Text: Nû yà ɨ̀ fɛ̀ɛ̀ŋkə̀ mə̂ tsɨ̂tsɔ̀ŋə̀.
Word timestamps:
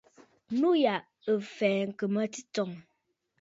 Nû 0.59 0.69
yà 0.83 0.95
ɨ̀ 1.31 1.37
fɛ̀ɛ̀ŋkə̀ 1.55 2.07
mə̂ 2.13 2.23
tsɨ̂tsɔ̀ŋə̀. 2.33 2.81